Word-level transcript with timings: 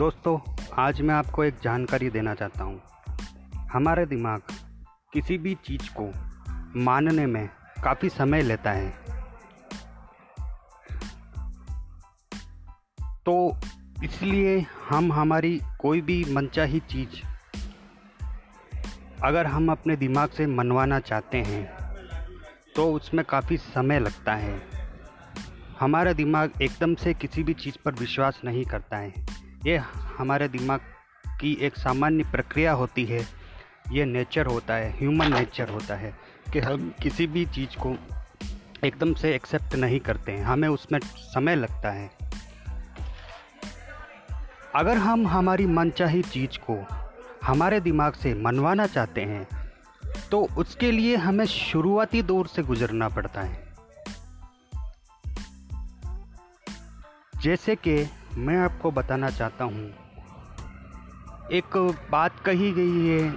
दोस्तों, 0.00 0.64
आज 0.74 1.00
मैं 1.00 1.14
आपको 1.14 1.44
एक 1.44 1.54
जानकारी 1.62 2.10
देना 2.10 2.34
चाहता 2.34 2.64
हूँ। 2.64 2.80
हमारे 3.72 4.06
दिमाग 4.06 4.42
किसी 5.12 5.38
भी 5.38 5.54
चीज़ 5.54 5.90
को 6.00 6.12
मानने 6.80 7.26
में 7.26 7.48
काफ़ी 7.84 8.08
समय 8.08 8.42
लेता 8.42 8.72
है। 8.72 8.90
तो 13.26 13.56
इसलिए 14.04 14.66
हम 14.88 15.12
हमारी 15.12 15.60
कोई 15.80 16.00
भी 16.00 16.24
मनचाही 16.34 16.80
चीज़ 16.80 17.22
अगर 19.24 19.46
हम 19.46 19.72
अपने 19.72 19.96
दिमाग 19.96 20.28
से 20.28 20.46
मनवाना 20.46 21.00
चाहते 21.00 21.38
हैं 21.38 21.94
तो 22.76 22.92
उसमें 22.92 23.24
काफ़ी 23.24 23.56
समय 23.56 24.00
लगता 24.00 24.34
है। 24.34 24.62
हमारा 25.80 26.12
दिमाग 26.12 26.52
एकदम 26.62 26.94
से 26.94 27.14
किसी 27.14 27.42
भी 27.42 27.54
चीज़ 27.54 27.78
पर 27.84 27.94
विश्वास 27.94 28.40
नहीं 28.44 28.64
करता 28.64 28.96
है। 28.96 29.29
ये 29.66 29.76
हमारे 30.18 30.48
दिमाग 30.48 30.80
की 31.40 31.52
एक 31.60 31.76
सामान्य 31.76 32.24
प्रक्रिया 32.24 32.72
होती 32.72 33.04
है। 33.04 33.20
ये 33.92 34.04
नेचर 34.04 34.46
होता 34.46 34.74
है, 34.74 34.90
ह्यूमन 34.98 35.32
नेचर 35.34 35.68
होता 35.68 35.94
है 35.94 36.14
कि 36.52 36.58
हम 36.58 36.88
किसी 37.02 37.26
भी 37.26 37.44
चीज़ 37.46 37.76
को 37.78 37.94
एकदम 38.84 39.12
से 39.14 39.34
एक्सेप्ट 39.34 39.74
नहीं 39.74 39.98
करते 40.00 40.32
हैं, 40.32 40.44
हमें 40.44 40.68
उसमें 40.68 40.98
समय 41.04 41.56
लगता 41.56 41.90
है। 41.90 42.10
अगर 44.74 44.96
हम 44.96 45.26
हमारी 45.26 45.66
मनचाही 45.66 46.22
चीज़ 46.22 46.58
को 46.70 46.78
हमारे 47.44 47.80
दिमाग 47.80 48.12
से 48.12 48.34
मनवाना 48.34 48.86
चाहते 48.86 49.20
हैं 49.20 49.46
तो 50.30 50.42
उसके 50.58 50.90
लिए 50.92 51.16
हमें 51.16 51.44
शुरुआती 51.46 52.22
दौर 52.22 52.46
से 52.46 52.62
गुजरना 52.62 53.08
पड़ता 53.08 53.40
है। 53.40 53.68
जैसे 57.36 57.74
कि 57.76 57.96
मैं 58.36 58.56
आपको 58.56 58.90
बताना 58.90 59.30
चाहता 59.30 59.64
हूँ। 59.64 59.90
एक 61.52 61.76
बात 62.10 62.38
कही 62.40 62.72
गई 62.72 63.06
है 63.06 63.30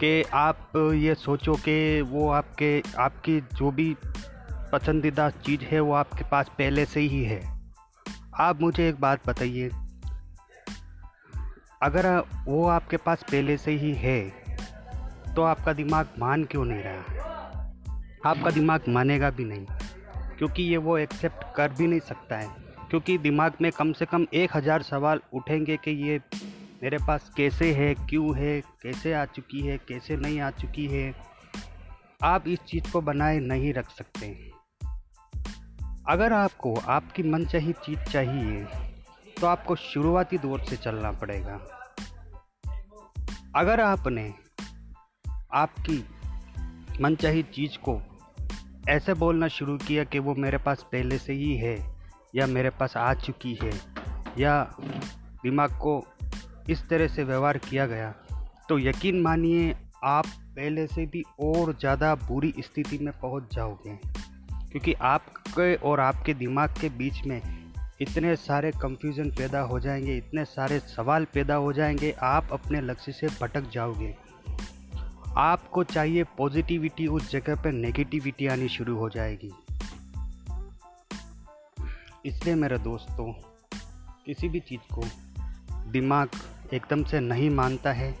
कि 0.00 0.22
आप 0.34 0.72
ये 0.94 1.14
सोचो 1.14 1.54
कि 1.54 2.00
वो 2.00 2.28
आपके, 2.30 2.82
आपकी 2.98 3.40
जो 3.54 3.70
भी 3.70 3.96
पसंदीदा 4.72 5.28
चीज़ 5.30 5.62
है 5.62 5.80
वो 5.80 5.92
आपके 5.92 6.24
पास 6.24 6.48
पहले 6.48 6.84
से 6.84 7.00
ही 7.00 7.22
है। 7.24 7.40
आप 8.40 8.60
मुझे 8.60 8.88
एक 8.88 9.00
बात 9.00 9.28
बताइए। 9.28 9.70
अगर 11.82 12.06
वो 12.44 12.66
आपके 12.68 12.96
पास 12.96 13.22
पहले 13.22 13.56
से 13.56 13.72
ही 13.72 13.92
है 13.94 14.20
तो 15.34 15.42
आपका 15.42 15.72
दिमाग 15.72 16.08
मान 16.18 16.44
क्यों 16.44 16.64
नहीं 16.64 16.82
रहा? 16.82 17.70
आपका 18.26 18.50
दिमाग 18.50 18.84
मानेगा 18.88 19.30
भी 19.30 19.44
नहीं, 19.44 19.66
क्योंकि 20.38 20.62
ये 20.62 20.76
वो 20.76 20.98
एक्सेप्ट 20.98 21.44
कर 21.56 21.72
भी 21.72 21.86
नहीं 21.86 22.00
सकता 22.00 22.36
है। 22.36 22.63
क्योंकि 22.90 23.18
दिमाग 23.18 23.52
में 23.62 23.70
कम 23.72 23.92
से 23.92 24.04
कम 24.04 24.26
एक 24.34 24.56
हज़ार 24.56 24.82
सवाल 24.82 25.20
उठेंगे 25.34 25.76
कि 25.76 25.90
ये 26.08 26.20
मेरे 26.82 26.98
पास 26.98 27.30
कैसे 27.36 27.72
है, 27.74 27.94
क्यों 27.94 28.36
है, 28.36 28.60
कैसे 28.82 29.12
आ 29.12 29.24
चुकी 29.24 29.60
है, 29.60 29.78
कैसे 29.78 30.16
नहीं 30.16 30.40
आ 30.40 30.50
चुकी 30.50 30.86
है। 30.86 31.14
आप 32.22 32.48
इस 32.48 32.58
चीज़ 32.58 32.90
को 32.92 33.00
बनाए 33.00 33.38
नहीं 33.38 33.72
रख 33.74 33.90
सकते। 33.90 34.28
अगर 36.08 36.32
आपको 36.32 36.74
आपकी 36.74 37.22
मनचाही 37.22 37.72
चीज़ 37.72 38.00
चाहिए 38.00 38.64
तो 39.40 39.46
आपको 39.46 39.76
शुरुआती 39.76 40.38
दौर 40.38 40.60
से 40.60 40.76
चलना 40.76 41.12
पड़ेगा। 41.12 41.54
अगर 43.56 43.80
आपने 43.80 44.32
आपकी 45.52 46.04
मनचाही 47.00 47.42
चीज़ 47.42 47.78
को 47.78 48.00
ऐसे 48.88 49.14
बोलना 49.14 49.48
शुरू 49.48 49.76
किया 49.78 50.04
कि 50.04 50.18
वो 50.18 50.34
मेरे 50.34 50.58
पास 50.58 50.86
पहले 50.92 51.18
से 51.18 51.32
ही 51.32 51.54
है 51.56 51.93
या 52.34 52.46
मेरे 52.46 52.70
पास 52.70 52.96
आ 52.96 53.14
चुकी 53.14 53.58
है। 53.62 53.72
या 54.38 54.76
दिमाग 55.42 55.70
को 55.70 56.06
इस 56.70 56.88
तरह 56.88 57.08
से 57.08 57.24
व्यवहार 57.24 57.58
किया 57.58 57.86
गया। 57.86 58.14
तो 58.68 58.78
यकीन 58.78 59.22
मानिए, 59.22 59.76
आप 60.04 60.26
पहले 60.26 60.86
से 60.86 61.06
भी 61.06 61.22
और 61.40 61.72
ज़्यादा 61.72 62.14
बुरी 62.14 62.54
स्थिति 62.58 62.98
में 62.98 63.20
पहुँच 63.20 63.54
जाओगे। 63.54 63.98
क्योंकि 64.70 64.92
आपके 64.92 65.74
और 65.74 66.00
आपके 66.00 66.34
दिमाग 66.34 66.74
के 66.80 66.88
बीच 66.88 67.24
में 67.26 67.70
इतने 68.00 68.36
सारे 68.36 68.70
कंफ्यूजन 68.70 69.30
पैदा 69.30 69.60
हो 69.60 69.80
जाएँगे, 69.80 70.16
इतने 70.16 70.44
सारे 70.44 70.78
सवाल 70.78 71.24
पैदा 71.24 71.54
हो 71.54 71.72
जाएँगे, 71.72 72.14
आप 72.22 72.48
अपने 72.52 72.80
लक्ष्य 72.80 73.12
से 73.12 73.26
भटक 73.26 73.70
जाओगे। 73.70 74.14
आपको 75.36 75.84
चाहिए 75.84 76.24
पॉजिटिविटी 76.24 77.06
उस 77.06 77.30
जगह 77.30 77.62
पर 77.62 77.72
नेगेटिविटी 77.72 78.46
आनी 78.46 78.68
शुरू 78.68 78.96
हो 78.96 79.10
जाएगी। 79.10 79.52
इसलिए 82.26 82.54
मेरे 82.54 82.78
दोस्तों, 82.78 83.32
किसी 84.26 84.48
भी 84.48 84.60
चीज़ 84.60 84.94
को 84.94 85.02
दिमाग 85.90 86.30
एकदम 86.74 87.04
से 87.04 87.20
नहीं 87.20 87.50
मानता 87.50 87.92
है। 87.92 88.18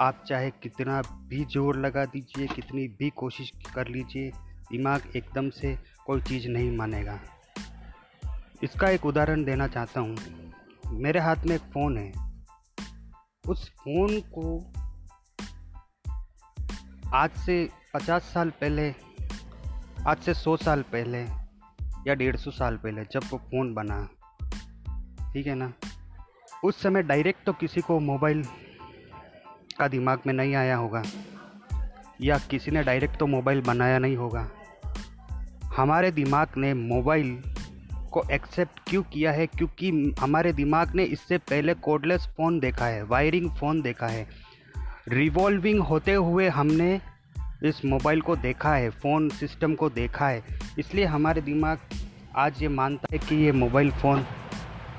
आप 0.00 0.24
चाहे 0.28 0.50
कितना 0.50 1.02
भी 1.02 1.44
ज़ोर 1.44 1.76
लगा 1.76 2.04
दीजिए, 2.04 2.46
कितनी 2.46 2.88
भी 2.88 3.10
कोशिश 3.10 3.52
कर 3.74 3.88
लीजिए, 3.88 4.30
दिमाग 4.70 5.02
एकदम 5.16 5.50
से 5.50 5.78
कोई 6.06 6.20
चीज़ 6.20 6.48
नहीं 6.48 6.76
मानेगा। 6.76 7.20
इसका 8.62 8.90
एक 8.90 9.06
उदाहरण 9.06 9.44
देना 9.44 9.68
चाहता 9.68 10.00
हूँ। 10.00 10.16
मेरे 10.86 11.20
हाथ 11.20 11.36
में 11.36 11.56
एक 11.56 11.62
फ़ोन 11.62 11.98
है। 11.98 12.12
उस 13.48 13.70
फ़ोन 13.70 14.20
को 14.38 14.72
आज 17.14 17.30
से 17.30 17.68
पचास 17.94 18.22
साल 18.22 18.50
पहले, 18.50 18.94
आज 20.06 20.18
से 20.18 20.34
सौ 20.34 20.56
साल 20.56 20.82
पहले 20.82 21.43
या 22.06 22.14
डेढ़ 22.14 22.36
सौ 22.36 22.50
साल 22.50 22.76
पहले 22.76 23.04
जब 23.04 23.20
वो 23.30 23.38
फ़ोन 23.38 23.74
बना। 23.74 24.08
ठीक 25.32 25.46
है 25.46 25.54
ना? 25.54 25.72
उस 26.64 26.82
समय 26.82 27.02
डायरेक्ट 27.02 27.44
तो 27.46 27.52
किसी 27.52 27.80
को 27.80 27.98
मोबाइल 28.00 28.42
का 29.78 29.88
दिमाग 29.88 30.20
में 30.26 30.34
नहीं 30.34 30.54
आया 30.54 30.76
होगा, 30.76 31.02
या 32.20 32.38
किसी 32.38 32.70
ने 32.70 32.82
डायरेक्ट 32.82 33.18
तो 33.18 33.26
मोबाइल 33.26 33.60
बनाया 33.60 33.98
नहीं 33.98 34.16
होगा। 34.16 34.48
हमारे 35.76 36.10
दिमाग 36.10 36.48
ने 36.56 36.74
मोबाइल 36.74 37.42
को 38.12 38.22
एक्सेप्ट 38.30 38.80
क्यों 38.86 39.02
किया 39.02 39.32
है? 39.32 39.46
क्योंकि 39.46 40.14
हमारे 40.20 40.52
दिमाग 40.52 40.94
ने 40.94 41.04
इससे 41.04 41.38
पहले 41.38 41.74
कोडलेस 41.74 42.26
फ़ोन 42.36 42.60
देखा 42.60 42.86
है 42.86 43.02
वायरिंग 43.02 43.50
फ़ोन 43.50 43.82
देखा 43.82 44.06
है। 44.06 44.26
रिवॉल्विंग 45.08 45.80
होते 45.80 46.12
हुए 46.12 46.48
हमने 46.48 47.00
इस 47.64 47.84
मोबाइल 47.84 48.20
को 48.20 48.36
देखा 48.36 48.74
है, 48.74 48.90
फ़ोन 48.90 49.28
सिस्टम 49.28 49.74
को 49.74 49.90
देखा 49.90 50.28
है। 50.28 50.44
इसलिए 50.78 51.04
हमारे 51.04 51.40
दिमाग 51.40 51.78
आज 52.36 52.62
ये 52.62 52.68
मानता 52.68 53.08
है 53.12 53.18
कि 53.18 53.36
ये 53.36 53.52
मोबाइल 53.52 53.90
फ़ोन 53.90 54.26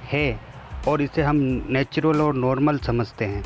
है 0.03 0.39
और 0.87 1.01
इसे 1.01 1.21
हम 1.21 1.67
नेचुरल 1.69 2.21
और 2.21 2.35
नॉर्मल 2.35 2.77
समझते 2.77 3.25
हैं। 3.25 3.43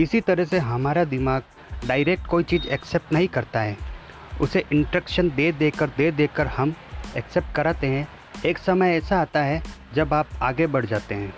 इसी 0.00 0.20
तरह 0.20 0.44
से 0.44 0.58
हमारा 0.58 1.04
दिमाग 1.04 1.42
डायरेक्ट 1.86 2.26
कोई 2.26 2.44
चीज़ 2.44 2.66
एक्सेप्ट 2.66 3.12
नहीं 3.12 3.28
करता 3.28 3.60
है। 3.60 3.76
उसे 4.40 4.64
इंट्रक्शन 4.72 5.28
दे 5.28 5.52
देकर 5.52 5.86
दे 5.86 6.10
देकर 6.10 6.46
हम 6.46 6.74
एक्सेप्ट 7.16 7.54
कराते 7.56 7.86
हैं। 7.86 8.08
एक 8.46 8.58
समय 8.58 8.90
ऐसा 8.90 9.20
आता 9.20 9.42
है 9.42 9.62
जब 9.94 10.14
आप 10.14 10.28
आगे 10.42 10.66
बढ़ 10.66 10.86
जाते 10.86 11.14
हैं। 11.14 11.34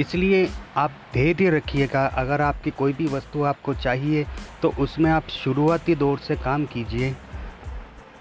इसलिए 0.00 0.48
आप 0.76 0.92
धैर्य 1.14 1.50
रखिएगा। 1.50 2.04
अगर 2.06 2.40
आपकी 2.40 2.70
कोई 2.70 2.92
भी 2.92 3.06
वस्तु 3.06 3.42
आपको 3.42 3.74
चाहिए 3.74 4.26
तो 4.62 4.72
उसमें 4.78 5.10
आप 5.10 5.28
शुरुआती 5.28 5.94
दौर 5.94 6.18
से 6.18 6.36
काम 6.36 6.64
कीजिए। 6.66 7.14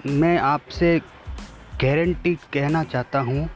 मैं 0.07 0.37
आपसे 0.39 0.97
गारंटी 1.81 2.33
कहना 2.53 2.83
चाहता 2.83 3.19
हूँ 3.19 3.49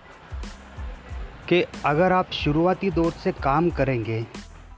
कि 1.50 1.64
अगर 1.86 2.12
आप 2.12 2.32
शुरुआती 2.34 2.92
दौर 2.92 3.12
से 3.14 3.32
काम 3.34 3.70
करेंगे, 3.70 4.22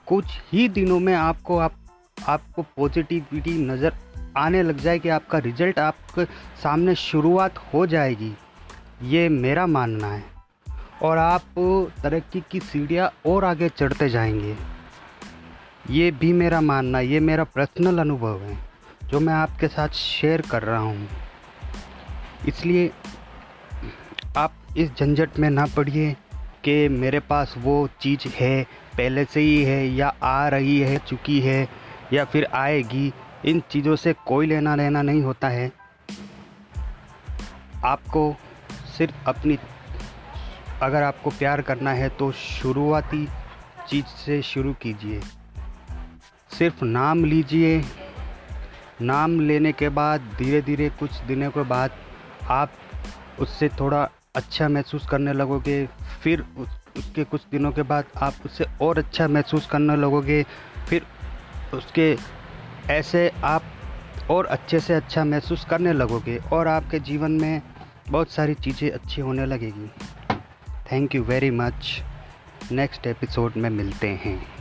कुछ 0.07 0.25
ही 0.51 0.67
दिनों 0.69 0.99
में 0.99 1.13
आपको 1.15 1.57
आप, 1.57 1.75
आपको 2.17 2.61
पॉजिटिविटी 2.77 3.57
नज़र 3.61 3.93
आने 4.37 4.63
लग 4.63 4.79
जाएगी 4.79 5.09
आपका 5.09 5.37
रिज़ल्ट 5.39 5.79
आपके 5.79 6.25
सामने 6.63 6.95
शुरुआत 6.95 7.57
हो 7.73 7.85
जाएगी। 7.87 8.33
ये 9.03 9.27
मेरा 9.29 9.65
मानना 9.67 10.07
है। 10.07 10.36
और 11.01 11.17
आप 11.17 11.41
तरक्की 12.03 12.43
की 12.51 12.59
सीढ़ियाँ 12.59 13.11
और 13.25 13.45
आगे 13.45 13.69
चढ़ते 13.69 14.09
जाएँगे। 14.09 14.55
ये 15.89 16.11
भी 16.11 16.33
मेरा 16.33 16.61
मानना, 16.61 16.99
ये 16.99 17.19
मेरा 17.19 17.43
पर्सनल 17.43 17.99
अनुभव 17.99 18.41
है, 18.41 18.57
जो 19.03 19.19
मैं 19.19 19.33
आपके 19.33 19.67
साथ 19.67 19.89
शेयर 19.89 20.41
कर 20.41 20.63
रहा 20.63 20.79
हूँ। 20.79 21.07
इसलिए 22.47 22.91
आप 24.37 24.53
इस 24.77 24.89
झंझट 24.89 25.29
में 25.39 25.49
ना 25.49 25.65
पड़िए 25.65 26.17
कि 26.63 26.87
मेरे 26.87 27.19
पास 27.19 27.55
वो 27.57 27.89
चीज़ 28.01 28.27
है, 28.27 28.63
पहले 28.97 29.25
से 29.25 29.39
ही 29.39 29.63
है, 29.63 29.87
या 29.87 30.15
आ 30.23 30.47
रही 30.47 30.79
है, 30.79 30.97
चुकी 30.97 31.39
है, 31.39 31.69
या 32.13 32.25
फिर 32.25 32.45
आएगी। 32.45 33.13
इन 33.45 33.59
चीज़ों 33.59 33.95
से 33.95 34.13
कोई 34.13 34.47
लेना 34.47 34.75
लेना 34.75 35.01
नहीं 35.01 35.21
होता 35.21 35.49
है। 35.49 35.71
आपको 37.85 38.35
सिर्फ़ 38.97 39.29
अपनी 39.29 39.57
अगर 40.81 41.03
आपको 41.03 41.29
प्यार 41.29 41.61
करना 41.61 41.91
है 41.91 42.09
तो 42.09 42.31
शुरुआती 42.31 43.25
चीज़ 43.89 44.05
से 44.05 44.41
शुरू 44.41 44.73
कीजिए। 44.73 45.19
सिर्फ़ 46.51 46.83
नाम 46.85 47.23
लीजिए। 47.25 47.83
नाम 49.01 49.39
लेने 49.39 49.71
के 49.71 49.89
बाद 49.89 50.21
धीरे 50.37 50.61
धीरे 50.61 50.89
कुछ 50.89 51.17
दिनों 51.21 51.49
के 51.51 51.63
बाद 51.63 51.91
आप 52.49 52.71
उससे 53.39 53.69
थोड़ा 53.69 54.09
अच्छा 54.35 54.67
महसूस 54.67 55.07
करने 55.07 55.33
लगोगे। 55.33 55.85
फिर 56.23 56.45
उस, 56.57 56.69
उसके 56.97 57.23
कुछ 57.23 57.41
दिनों 57.51 57.71
के 57.71 57.81
बाद 57.81 58.05
आप 58.17 58.33
उससे 58.45 58.65
और 58.81 58.97
अच्छा 58.97 59.27
महसूस 59.27 59.67
करने 59.67 59.95
लगोगे। 59.95 60.43
फिर 60.89 61.05
उसके 61.73 62.15
ऐसे 62.89 63.31
आप 63.43 63.63
और 64.31 64.45
अच्छे 64.45 64.79
से 64.79 64.93
अच्छा 64.93 65.23
महसूस 65.25 65.65
करने 65.65 65.93
लगोगे 65.93 66.37
और 66.53 66.67
आपके 66.67 66.99
जीवन 66.99 67.31
में 67.31 67.61
बहुत 68.09 68.31
सारी 68.31 68.53
चीज़ें 68.53 68.89
अच्छी 68.91 69.21
होने 69.21 69.45
लगेगी। 69.45 69.89
Thank 70.91 71.15
you 71.15 71.23
very 71.23 71.49
much 71.51 72.01
next 72.71 73.07
episode 73.07 73.51
में 73.57 73.69
मिलते 73.69 74.07
हैं। 74.07 74.56